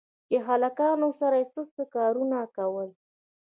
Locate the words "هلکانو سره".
0.47-1.35